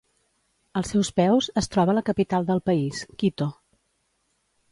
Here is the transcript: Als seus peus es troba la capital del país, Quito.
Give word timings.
Als 0.79 0.93
seus 0.93 1.11
peus 1.19 1.49
es 1.61 1.67
troba 1.75 1.95
la 1.97 2.03
capital 2.09 2.49
del 2.49 2.63
país, 2.71 3.01
Quito. 3.25 3.51